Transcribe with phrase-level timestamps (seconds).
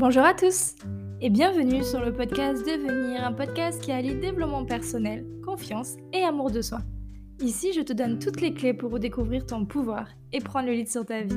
[0.00, 0.76] Bonjour à tous
[1.20, 6.50] et bienvenue sur le podcast Devenir, un podcast qui allie développement personnel, confiance et amour
[6.50, 6.78] de soi.
[7.38, 10.88] Ici, je te donne toutes les clés pour redécouvrir ton pouvoir et prendre le lead
[10.88, 11.36] sur ta vie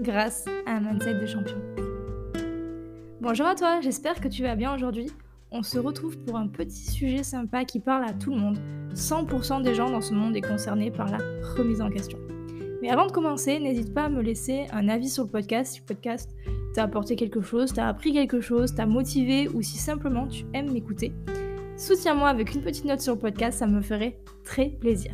[0.00, 1.58] grâce à un mindset de champion.
[3.20, 5.12] Bonjour à toi, j'espère que tu vas bien aujourd'hui.
[5.50, 8.58] On se retrouve pour un petit sujet sympa qui parle à tout le monde.
[8.94, 11.18] 100% des gens dans ce monde est concerné par la
[11.58, 12.18] remise en question.
[12.80, 15.80] Mais avant de commencer, n'hésite pas à me laisser un avis sur le podcast si
[15.80, 16.30] le podcast
[16.74, 20.72] t'a apporté quelque chose, t'a appris quelque chose, t'a motivé ou si simplement tu aimes
[20.72, 21.12] m'écouter.
[21.76, 25.12] Soutiens-moi avec une petite note sur le podcast, ça me ferait très plaisir.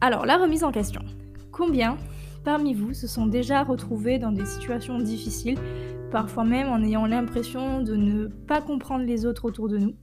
[0.00, 1.00] Alors, la remise en question.
[1.50, 1.96] Combien
[2.44, 5.58] parmi vous se sont déjà retrouvés dans des situations difficiles,
[6.10, 9.94] parfois même en ayant l'impression de ne pas comprendre les autres autour de nous?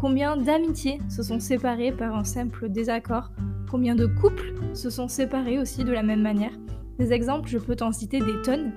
[0.00, 3.30] Combien d'amitiés se sont séparées par un simple désaccord
[3.70, 6.52] Combien de couples se sont séparés aussi de la même manière
[6.98, 8.72] Des exemples, je peux t'en citer des tonnes.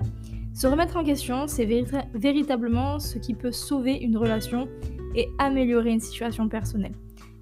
[0.52, 1.66] Se remettre en question, c'est
[2.14, 4.68] véritablement ce qui peut sauver une relation
[5.14, 6.92] et améliorer une situation personnelle.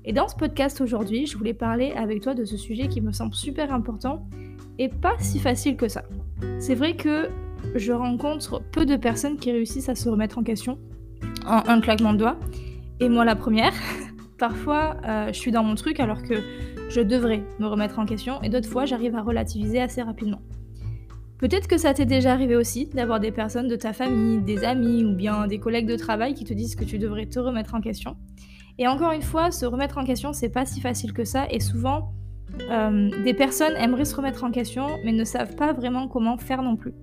[0.05, 3.11] Et dans ce podcast aujourd'hui, je voulais parler avec toi de ce sujet qui me
[3.11, 4.29] semble super important
[4.79, 6.05] et pas si facile que ça.
[6.61, 7.29] C'est vrai que
[7.75, 10.79] je rencontre peu de personnes qui réussissent à se remettre en question
[11.47, 12.39] en un claquement de doigts.
[13.01, 13.73] Et moi la première.
[14.41, 16.43] Parfois, euh, je suis dans mon truc alors que
[16.89, 20.41] je devrais me remettre en question et d'autres fois, j'arrive à relativiser assez rapidement.
[21.37, 25.05] Peut-être que ça t'est déjà arrivé aussi d'avoir des personnes de ta famille, des amis
[25.05, 27.83] ou bien des collègues de travail qui te disent que tu devrais te remettre en
[27.83, 28.17] question.
[28.79, 31.61] Et encore une fois, se remettre en question, c'est pas si facile que ça et
[31.61, 32.15] souvent,
[32.71, 36.63] euh, des personnes aimeraient se remettre en question mais ne savent pas vraiment comment faire
[36.63, 36.95] non plus.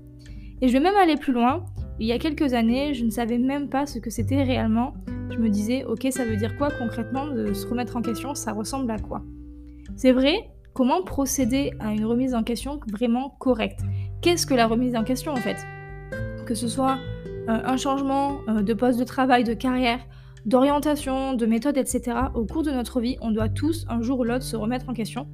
[0.62, 1.66] Et je vais même aller plus loin.
[2.00, 4.96] Il y a quelques années, je ne savais même pas ce que c'était réellement.
[5.30, 8.34] Je me disais, ok, ça veut dire quoi concrètement de se remettre en question?
[8.34, 9.24] Ça ressemble à quoi?
[9.96, 13.82] C'est vrai, comment procéder à une remise en question vraiment correcte?
[14.22, 15.58] Qu'est-ce que la remise en question en fait?
[16.46, 16.98] Que ce soit
[17.50, 20.00] euh, un changement euh, de poste de travail, de carrière,
[20.46, 22.18] d'orientation, de méthode, etc.
[22.34, 24.94] Au cours de notre vie, on doit tous, un jour ou l'autre, se remettre en
[24.94, 25.28] question.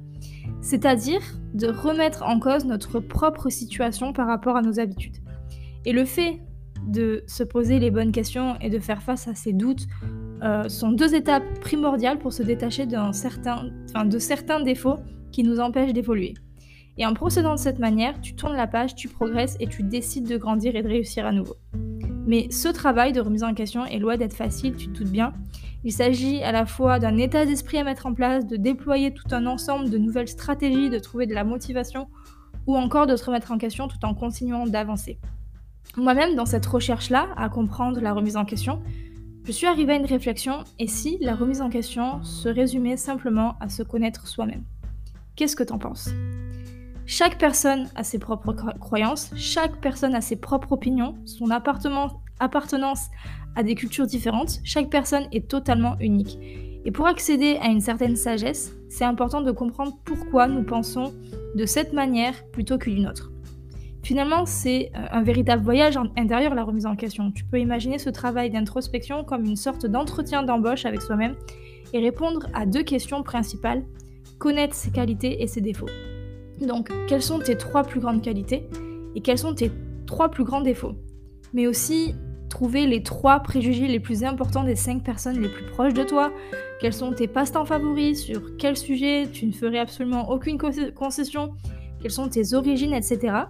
[0.60, 1.20] C'est-à-dire
[1.54, 5.16] de remettre en cause notre propre situation par rapport à nos habitudes.
[5.84, 6.40] Et le fait
[6.86, 9.86] de se poser les bonnes questions et de faire face à ses doutes
[10.42, 14.98] euh, sont deux étapes primordiales pour se détacher de certains défauts
[15.32, 16.34] qui nous empêchent d'évoluer.
[16.96, 20.28] Et en procédant de cette manière, tu tournes la page, tu progresses et tu décides
[20.28, 21.56] de grandir et de réussir à nouveau.
[22.26, 25.32] Mais ce travail de remise en question est loin d'être facile, tu te doutes bien.
[25.82, 29.26] Il s'agit à la fois d'un état d'esprit à mettre en place, de déployer tout
[29.32, 32.08] un ensemble de nouvelles stratégies, de trouver de la motivation
[32.66, 35.18] ou encore de se remettre en question tout en continuant d'avancer.
[35.96, 38.82] Moi-même, dans cette recherche-là, à comprendre la remise en question,
[39.44, 43.56] je suis arrivée à une réflexion, et si la remise en question se résumait simplement
[43.60, 44.64] à se connaître soi-même?
[45.36, 46.10] Qu'est-ce que t'en penses?
[47.06, 53.10] Chaque personne a ses propres croyances, chaque personne a ses propres opinions, son appartenance
[53.54, 56.38] à des cultures différentes, chaque personne est totalement unique.
[56.86, 61.12] Et pour accéder à une certaine sagesse, c'est important de comprendre pourquoi nous pensons
[61.54, 63.30] de cette manière plutôt que d'une autre.
[64.04, 67.32] Finalement, c'est euh, un véritable voyage intérieur, la remise en question.
[67.32, 71.34] Tu peux imaginer ce travail d'introspection comme une sorte d'entretien d'embauche avec soi-même
[71.94, 73.82] et répondre à deux questions principales.
[74.38, 75.88] Connaître ses qualités et ses défauts.
[76.60, 78.68] Donc, quelles sont tes trois plus grandes qualités
[79.14, 79.70] et quels sont tes
[80.06, 80.92] trois plus grands défauts?
[81.54, 82.14] Mais aussi,
[82.50, 86.30] trouver les trois préjugés les plus importants des cinq personnes les plus proches de toi.
[86.78, 88.22] Quels sont tes passe-temps favoris?
[88.22, 90.58] Sur quel sujet tu ne ferais absolument aucune
[90.94, 91.54] concession?
[92.02, 93.44] Quelles sont tes origines, etc.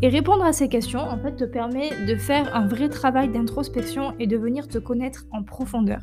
[0.00, 4.14] Et répondre à ces questions, en fait, te permet de faire un vrai travail d'introspection
[4.18, 6.00] et de venir te connaître en profondeur.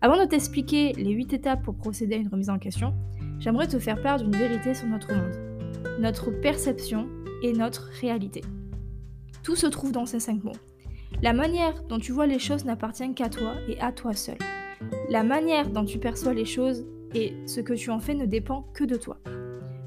[0.00, 2.94] Avant de t'expliquer les 8 étapes pour procéder à une remise en question,
[3.38, 5.34] j'aimerais te faire part d'une vérité sur notre monde,
[6.00, 7.08] notre perception
[7.42, 8.42] et notre réalité.
[9.42, 10.52] Tout se trouve dans ces 5 mots.
[11.22, 14.38] La manière dont tu vois les choses n'appartient qu'à toi et à toi seul.
[15.08, 18.66] La manière dont tu perçois les choses et ce que tu en fais ne dépend
[18.74, 19.18] que de toi.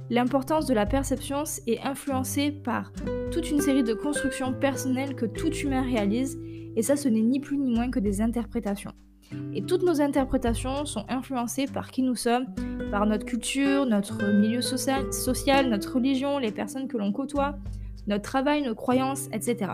[0.09, 2.93] L'importance de la perception est influencée par
[3.31, 6.39] toute une série de constructions personnelles que tout humain réalise,
[6.77, 8.93] et ça ce n'est ni plus ni moins que des interprétations.
[9.53, 12.45] Et toutes nos interprétations sont influencées par qui nous sommes,
[12.89, 17.57] par notre culture, notre milieu social, notre religion, les personnes que l'on côtoie,
[18.07, 19.71] notre travail, nos croyances, etc.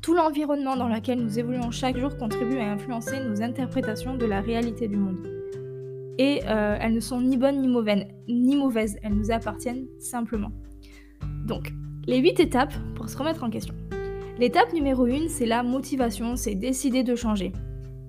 [0.00, 4.40] Tout l'environnement dans lequel nous évoluons chaque jour contribue à influencer nos interprétations de la
[4.40, 5.31] réalité du monde
[6.18, 10.52] et euh, elles ne sont ni bonnes ni mauvaises, ni mauvaises, elles nous appartiennent simplement.
[11.46, 11.72] Donc,
[12.06, 13.74] les 8 étapes pour se remettre en question.
[14.38, 17.52] L'étape numéro 1, c'est la motivation, c'est décider de changer.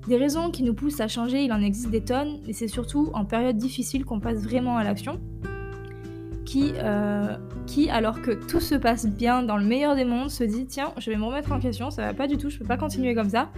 [0.08, 3.12] Des raisons qui nous poussent à changer, il en existe des tonnes, et c'est surtout
[3.14, 5.20] en période difficile qu'on passe vraiment à l'action.
[6.46, 10.44] qui, euh, qui, alors que tout se passe bien dans le meilleur des mondes, se
[10.44, 12.66] dit tiens, je vais me remettre en question, ça va pas du tout, je peux
[12.66, 13.50] pas continuer comme ça.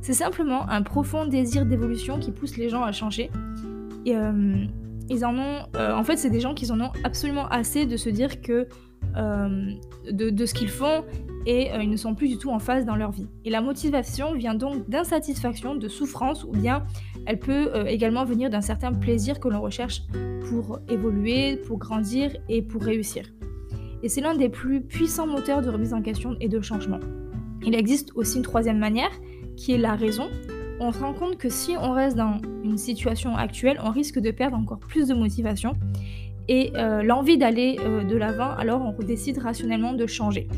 [0.00, 3.30] C'est simplement un profond désir d'évolution qui pousse les gens à changer.
[4.08, 4.64] Euh,
[5.08, 7.96] ils en ont, euh, en fait, c'est des gens qui en ont absolument assez de
[7.96, 8.66] se dire que
[9.14, 11.04] de, de, ce qu'ils font
[11.44, 13.26] et ils ne sont plus du tout en phase dans leur vie.
[13.44, 16.84] Et la motivation vient donc d'insatisfaction, de souffrance, ou bien
[17.26, 20.02] elle peut également venir d'un certain plaisir que l'on recherche
[20.48, 23.24] pour évoluer, pour grandir et pour réussir.
[24.02, 27.00] Et c'est l'un des plus puissants moteurs de remise en question et de changement.
[27.64, 29.10] Il existe aussi une troisième manière,
[29.56, 30.28] qui est la raison.
[30.84, 34.32] On se rend compte que si on reste dans une situation actuelle, on risque de
[34.32, 35.74] perdre encore plus de motivation
[36.48, 40.48] et euh, l'envie d'aller euh, de l'avant, alors on décide rationnellement de changer.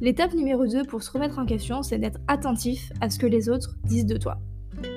[0.00, 3.48] L'étape numéro 2 pour se remettre en question, c'est d'être attentif à ce que les
[3.48, 4.38] autres disent de toi.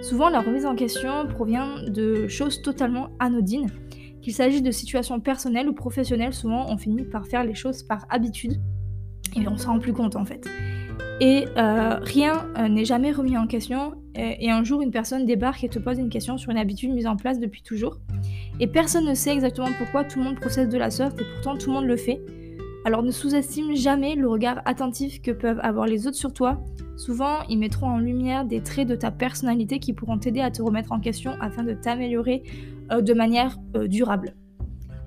[0.03, 3.71] Souvent, la remise en question provient de choses totalement anodines.
[4.21, 8.05] Qu'il s'agisse de situations personnelles ou professionnelles, souvent on finit par faire les choses par
[8.11, 8.61] habitude
[9.35, 10.47] et on s'en rend plus compte en fait.
[11.21, 13.95] Et euh, rien n'est jamais remis en question.
[14.17, 17.05] Et, un jour, une personne débarque et te pose une question sur une habitude mise
[17.05, 17.99] en place depuis toujours.
[18.59, 21.55] Et personne ne sait exactement pourquoi tout le monde procède de la sorte et pourtant
[21.57, 22.19] tout le monde le fait.
[22.83, 26.63] Alors ne sous-estime jamais le regard attentif que peuvent avoir les autres sur toi
[26.97, 30.63] Souvent, ils mettront en lumière des traits de ta personnalité qui pourront t'aider à te
[30.63, 32.41] remettre en question afin de t'améliorer
[32.91, 34.33] euh, de manière euh, durable.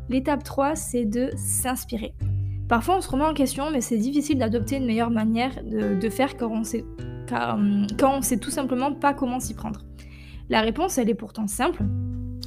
[0.08, 2.14] L'étape 3, c'est de s'inspirer.
[2.68, 6.36] Parfois, on se remet en question, mais c'est difficile d'adopter une meilleure manière de, faire
[6.36, 6.84] quand on, sait,
[7.30, 9.80] quand on sait tout simplement pas comment s'y prendre.
[10.48, 11.82] La réponse, elle est pourtant simple.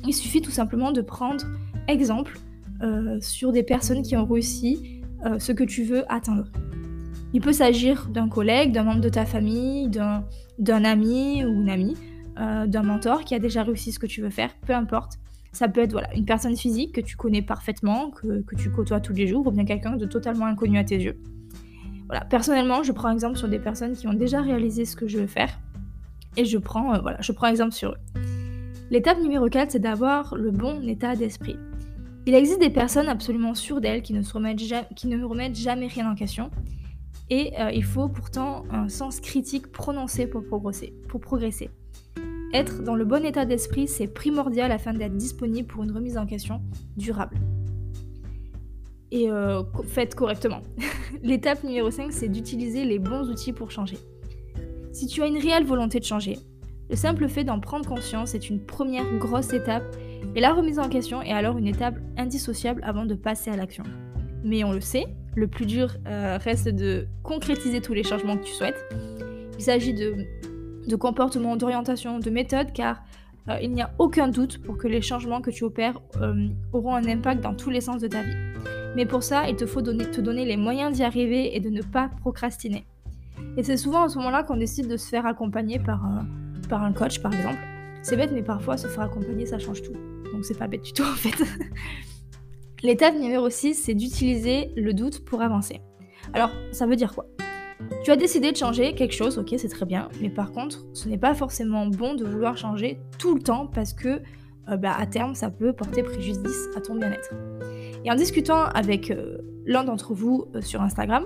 [0.06, 1.45] Il suffit tout simplement de prendre
[1.88, 2.38] exemple
[2.81, 5.01] euh, sur des personnes qui ont réussi
[5.39, 6.51] ce que tu veux atteindre.
[7.33, 11.95] Il peut s'agir d'un collègue, d'un membre de ta famille, d'un ami ou une amie,
[12.39, 15.13] euh, d'un mentor qui a déjà réussi ce que tu veux faire, peu importe.
[15.51, 19.13] Ça peut être voilà, une personne physique que tu connais parfaitement, que, tu côtoies tous
[19.13, 21.19] les jours, ou bien quelqu'un de totalement inconnu à tes yeux.
[22.21, 25.27] Personnellement, je prends exemple sur des personnes qui ont déjà réalisé ce que je veux
[25.27, 25.60] faire,
[26.38, 28.21] et je prends, euh, voilà, je prends exemple sur eux.
[28.89, 31.57] L'étape numéro 4, c'est d'avoir le bon état d'esprit.
[32.25, 34.21] Il existe des personnes absolument sûres d'elles qui, ne
[34.94, 36.51] qui ne remettent jamais rien en question,
[37.30, 40.94] et euh, il faut pourtant un sens critique prononcé pour progresser.
[41.07, 41.69] Pour progresser.
[42.54, 46.27] Être dans le bon état d'esprit, c'est primordial afin d'être disponible pour une remise en
[46.27, 46.62] question
[46.98, 47.38] durable.
[49.13, 50.62] Et euh, faites correctement.
[51.21, 54.00] L'étape numéro 5, c'est d'utiliser les bons outils pour changer.
[54.92, 56.39] Si tu as une réelle volonté de changer,
[56.89, 59.83] le simple fait d'en prendre conscience est une première grosse étape
[60.36, 63.83] et la remise en question est alors une étape indissociable avant de passer à l'action.
[64.44, 65.06] Mais on le sait,
[65.36, 68.83] le plus dur euh, reste de concrétiser tous les changements que tu souhaites.
[69.60, 73.04] Il s'agit de, comportements, d'orientation, de méthodes, car
[73.48, 76.01] euh, il n'y a aucun doute pour que les changements que tu opères
[76.71, 78.82] auront un impact dans tous les sens de ta vie.
[78.95, 81.81] Mais pour ça, il te faut te donner les moyens d'y arriver et de ne
[81.81, 82.86] pas procrastiner.
[83.57, 86.28] Et c'est souvent à ce moment-là qu'on décide de se faire accompagner par un,
[86.69, 87.60] par un coach, par exemple.
[88.01, 89.94] C'est bête, mais parfois se faire accompagner, ça change tout.
[90.31, 91.44] Donc c'est pas bête du tout en fait.
[92.84, 95.80] L'étape numéro 6, c'est d'utiliser le doute pour avancer.
[96.34, 97.25] Alors, ça veut dire quoi?
[98.04, 101.07] Tu as décidé de changer quelque chose, ok, c'est très bien, mais par contre, ce
[101.07, 104.22] n'est pas forcément bon de vouloir changer tout le temps parce que
[104.69, 107.33] euh, bah, à terme, ça peut porter préjudice à ton bien-être.
[108.06, 111.25] Et en discutant avec euh, l'un d'entre vous euh, sur Instagram,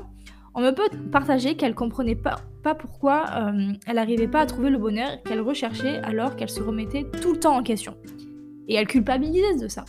[0.56, 3.26] on me peut partager qu'elle comprenait pas, pas pourquoi
[3.86, 7.40] elle n'arrivait pas à trouver le bonheur qu'elle recherchait alors qu'elle se remettait tout le
[7.40, 7.96] temps en question.
[8.68, 9.86] Et elle culpabilisait de ça.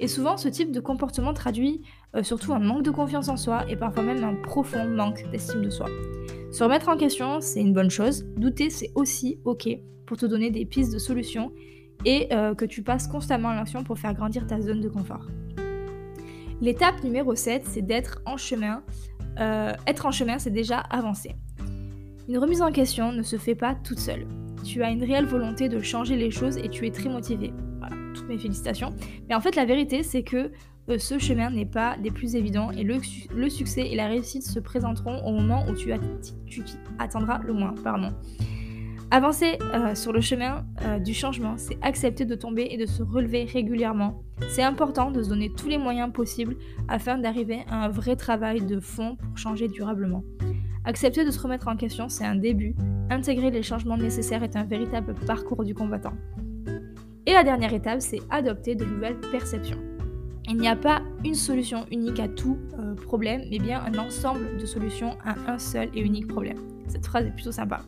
[0.00, 1.82] Et souvent, ce type de comportement traduit
[2.14, 5.62] euh, surtout un manque de confiance en soi et parfois même un profond manque d'estime
[5.62, 5.86] de soi.
[6.52, 8.24] Se remettre en question, c'est une bonne chose.
[8.36, 9.68] Douter, c'est aussi ok
[10.06, 11.52] pour te donner des pistes de solutions
[12.04, 15.26] et euh, que tu passes constamment à l'action pour faire grandir ta zone de confort.
[16.60, 18.82] L'étape numéro 7, c'est d'être en chemin.
[19.38, 21.36] Euh, être en chemin, c'est déjà avancer.
[22.28, 24.26] Une remise en question ne se fait pas toute seule.
[24.64, 27.52] Tu as une réelle volonté de changer les choses et tu es très motivé
[28.14, 28.92] toutes mes félicitations.
[29.28, 30.50] Mais en fait, la vérité, c'est que
[30.88, 33.00] euh, ce chemin n'est pas des plus évidents et le,
[33.50, 35.92] succès et la réussite se présenteront au moment où tu,
[36.46, 36.62] tu
[36.98, 37.74] attendras le moins.
[37.84, 38.10] Pardon.
[39.10, 43.02] Avancer euh, sur le chemin euh, du changement, c'est accepter de tomber et de se
[43.02, 44.22] relever régulièrement.
[44.50, 46.56] C'est important de se donner tous les moyens possibles
[46.88, 50.24] afin d'arriver à un vrai travail de fond pour changer durablement.
[50.84, 52.74] Accepter de se remettre en question, c'est un début.
[53.08, 56.14] Intégrer les changements nécessaires est un véritable parcours du combattant.
[57.24, 59.78] Et la dernière étape, c'est adopter de nouvelles perceptions.
[60.50, 64.58] Il n'y a pas une solution unique à tout euh, problème, mais bien un ensemble
[64.58, 66.58] de solutions à un seul et unique problème.
[66.88, 67.80] Cette phrase est plutôt sympa.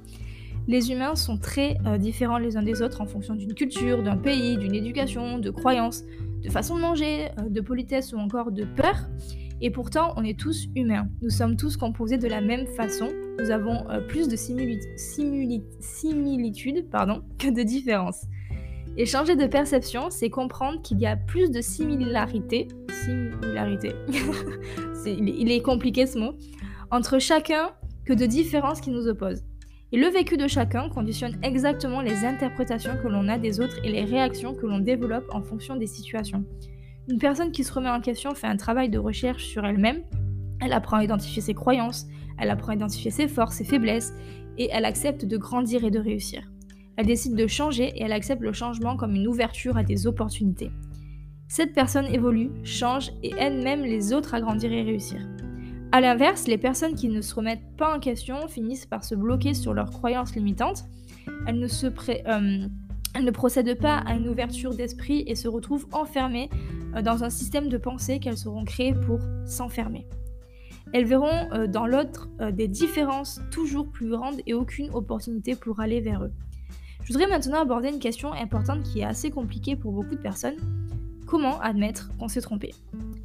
[0.68, 4.16] Les humains sont très euh, différents les uns des autres en fonction d'une culture, d'un
[4.16, 6.04] pays, d'une éducation, de croyances.
[6.42, 9.08] de façon de manger, de politesse ou encore de peur.
[9.60, 11.08] Et pourtant, on est tous humains.
[11.20, 13.08] Nous sommes tous composés de la même façon.
[13.38, 14.80] Nous avons plus de similitudes
[16.90, 18.24] pardon, que de différences.
[18.96, 22.68] Et changer de perception, c'est comprendre qu'il y a plus de similarités.
[23.04, 23.92] Similarité.
[25.06, 26.32] il est compliqué ce mot.
[26.90, 27.70] Entre chacun
[28.04, 29.44] que de différences qui nous opposent.
[29.92, 33.90] Et le vécu de chacun conditionne exactement les interprétations que l'on a des autres et
[33.90, 36.44] les réactions que l'on développe en fonction des situations.
[37.08, 40.02] Une personne qui se remet en question fait un travail de recherche sur elle-même,
[40.60, 42.06] elle apprend à identifier ses croyances,
[42.38, 44.12] elle apprend à identifier ses forces, ses faiblesses,
[44.58, 46.42] et elle accepte de grandir et de réussir.
[46.96, 50.70] Elle décide de changer et elle accepte le changement comme une ouverture à des opportunités.
[51.48, 55.18] Cette personne évolue, change et aide même les autres à grandir et réussir.
[55.92, 59.54] A l'inverse, les personnes qui ne se remettent pas en question finissent par se bloquer
[59.54, 60.84] sur leurs croyances limitantes.
[61.48, 61.66] Elles ne,
[63.26, 66.48] euh, procèdent pas à une ouverture d'esprit et se retrouvent enfermées
[66.94, 70.06] euh, dans un système de pensée qu'elles seront créées pour s'enfermer.
[70.92, 76.00] Elles verront euh, dans l'autre des différences toujours plus grandes et aucune opportunité pour aller
[76.00, 76.32] vers eux.
[77.02, 80.56] Je voudrais maintenant aborder une question importante qui est assez compliquée pour beaucoup de personnes.
[81.26, 82.70] Comment admettre qu'on s'est trompé?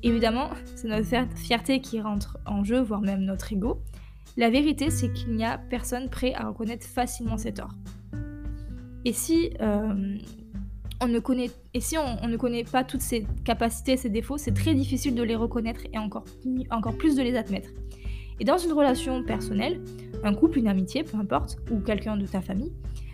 [0.05, 3.81] Évidemment, c'est notre fierté qui rentre en jeu, voire même notre ego.
[4.38, 7.74] La vérité, c'est qu'il n'y a personne prêt à reconnaître facilement ses torts.
[9.03, 10.17] Et si, euh,
[11.01, 15.81] on, ne connaît, pas toutes ses capacités, ses défauts, c'est très difficile de les reconnaître
[15.91, 16.25] et encore,
[16.69, 17.69] encore plus de les admettre.
[18.39, 19.81] Et dans une relation personnelle,
[20.24, 22.74] un couple, une amitié, peu importe, ou quelqu'un de ta famille,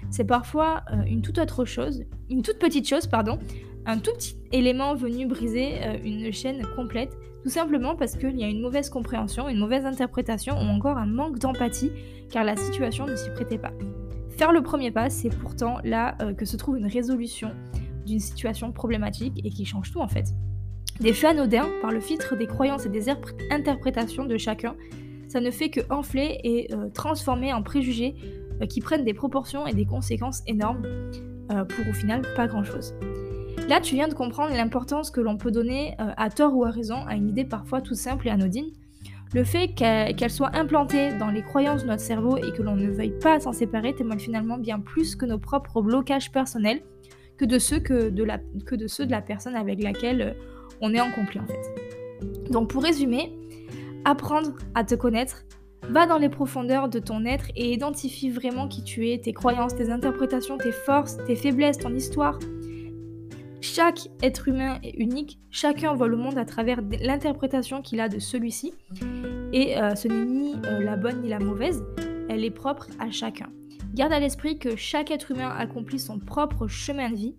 [0.09, 3.39] c'est parfois euh, une toute autre chose, une toute petite chose, pardon,
[3.85, 8.43] un tout petit élément venu briser euh, une chaîne complète, tout simplement parce qu'il y
[8.43, 11.91] a une mauvaise compréhension, une mauvaise interprétation ou encore un manque d'empathie,
[12.29, 13.71] car la situation ne s'y prêtait pas.
[14.29, 17.51] Faire le premier pas, c'est pourtant là euh, que se trouve une résolution
[18.05, 20.25] d'une situation problématique et qui change tout en fait.
[20.99, 23.09] Des faits anodins, par le filtre des croyances et des
[23.49, 24.75] interprétations de chacun,
[25.27, 28.15] ça ne fait que enfler et euh, transformer en préjugés
[28.69, 30.83] qui prennent des proportions et des conséquences énormes
[31.49, 32.93] pour au final pas grand chose.
[33.67, 36.69] Là, tu viens de comprendre l'importance que l'on peut donner, euh, à tort ou à
[36.71, 38.71] raison, à une idée parfois toute simple et anodine.
[39.33, 42.89] Le fait qu'elle soit implantée dans les croyances de notre cerveau et que l'on ne
[42.89, 46.81] veuille pas s'en séparer témoigne finalement bien plus que nos propres blocages personnels
[47.37, 50.33] que de ceux, de la, personne avec laquelle euh,
[50.81, 51.39] on est en conflit.
[52.49, 53.33] Donc pour résumer,
[54.03, 55.43] apprendre à te connaître,
[55.89, 59.75] va dans les profondeurs de ton être et identifie vraiment qui tu es, tes croyances,
[59.75, 62.37] tes interprétations, tes forces, tes faiblesses, ton histoire,
[63.61, 68.19] chaque être humain est unique, chacun voit le monde à travers l'interprétation qu'il a de
[68.19, 68.73] celui-ci,
[69.53, 71.83] et euh, ce n'est ni euh, la bonne ni la mauvaise,
[72.27, 73.49] elle est propre à chacun.
[73.93, 77.35] Garde à l'esprit que chaque être humain accomplit son propre chemin de vie.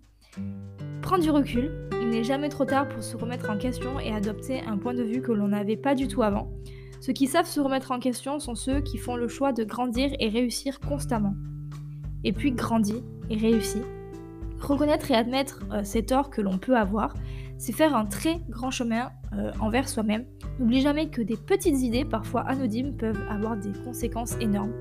[1.01, 4.61] Prends du recul, il n'est jamais trop tard pour se remettre en question et adopter
[4.61, 6.49] un point de vue que l'on n'avait pas du tout avant.
[7.01, 10.11] Ceux qui savent se remettre en question sont ceux qui font le choix de grandir
[10.19, 11.33] et réussir constamment.
[12.23, 13.81] Et puis grandis et réussis
[14.63, 17.13] Reconnaître et admettre euh, ces torts que l'on peut avoir,
[17.57, 20.25] c'est faire un très grand chemin euh, envers soi-même.
[20.57, 24.71] N'oublie jamais que des petites idées, parfois anonymes, peuvent avoir des conséquences énormes.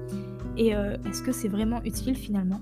[0.56, 2.60] Et euh, est-ce que c'est vraiment utile finalement?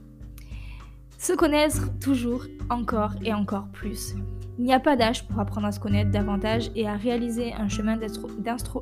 [1.18, 4.14] Se connaître toujours, encore et encore plus.
[4.58, 7.68] Il n'y a pas d'âge pour apprendre à se connaître davantage et à réaliser un
[7.68, 7.98] chemin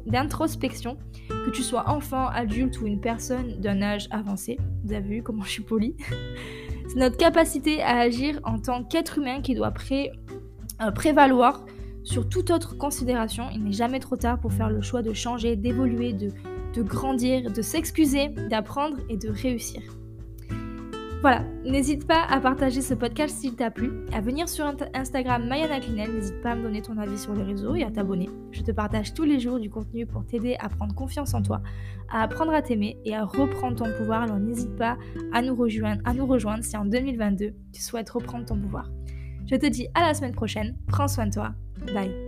[0.06, 0.96] d'introspection,
[1.28, 4.58] que tu sois enfant, adulte ou une personne d'un âge avancé.
[4.84, 5.96] Vous avez vu comment je suis polie?
[6.88, 11.64] c'est notre capacité à agir en tant qu'être humain qui doit euh, prévaloir
[12.02, 13.44] sur toute autre considération.
[13.54, 16.30] Il n'est jamais trop tard pour faire le choix de changer, d'évoluer, de,
[16.74, 19.82] de grandir, de s'excuser, d'apprendre et de réussir.
[21.20, 25.80] Voilà, n'hésite pas à partager ce podcast s'il t'a plu, à venir sur Instagram Mayana
[25.80, 28.30] Clinel, n'hésite pas à me donner ton avis sur les réseaux et à t'abonner.
[28.52, 31.60] Je te partage tous les jours du contenu pour t'aider à prendre confiance en toi,
[32.08, 34.96] à apprendre à t'aimer et à reprendre ton pouvoir, alors n'hésite pas
[35.32, 38.88] à nous, rejoindre, à nous rejoindre si en 2022 tu souhaites reprendre ton pouvoir.
[39.46, 41.52] Je te dis à la semaine prochaine, prends soin de toi,
[41.92, 42.27] bye